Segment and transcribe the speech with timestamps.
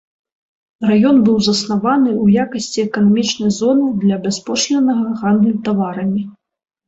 [0.91, 6.21] Раён быў заснаваны ў якасці эканамічнай зоны для бяспошліннага гандлю таварамі.